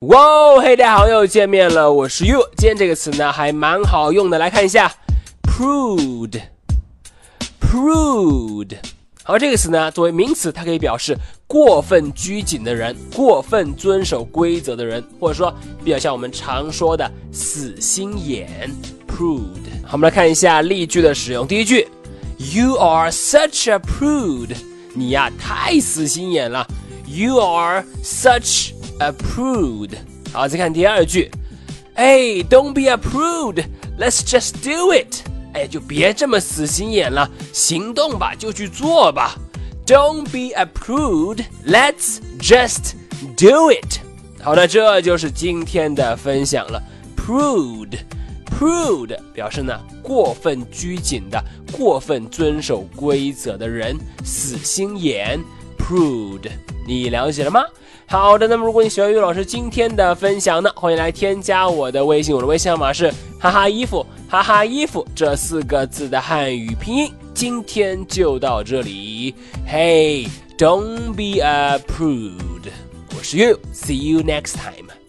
[0.00, 2.36] 哇哦，嘿，大家好，又见面了，我是 you。
[2.58, 4.92] 今天这个词呢还蛮好用的，来看一下
[5.44, 6.36] prude，prude。
[9.22, 15.50] 好，这个词呢作为名词，它可以表示过分拘谨的人，过分遵守规则的人，或者说
[15.82, 18.70] 比较像我们常说的死心眼
[19.08, 19.48] prude。
[19.82, 21.46] 好，我们来看一下例句的使用。
[21.48, 21.88] 第一句
[22.36, 24.56] ，You are such a prude。
[24.92, 26.66] 你呀太死心眼了。
[27.08, 28.75] You are such。
[28.98, 29.58] a do not
[32.74, 33.64] be a prude.
[33.98, 35.22] let us just do it.
[35.54, 39.36] 哎就别这么死心眼了行动吧就去做吧
[39.86, 41.42] do not be a prude.
[41.66, 42.92] let us just
[43.38, 43.78] do it.
[43.82, 44.00] it。
[44.42, 46.80] 好的，这就是今天的分享了。
[47.16, 51.42] Prude，prude 表示呢过分拘谨的、
[51.72, 55.40] 过分遵守规则的人，死心眼。
[55.78, 56.48] Prude。
[56.86, 57.64] 你了解了吗？
[58.06, 67.12] 好的，那么如果你喜欢于老师今天的分享呢，欢迎来添加我的微信，我的微信号码是哈哈衣服哈哈衣服这四个字的汉语拼音。
[67.34, 69.34] 今天就到这里
[69.68, 72.70] ，Hey，don't be a prude，
[73.18, 75.05] 我是 y u s e e you next time。